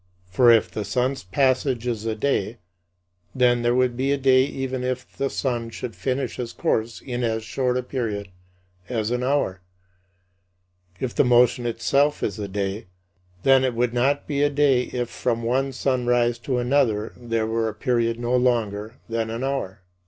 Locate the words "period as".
7.83-9.11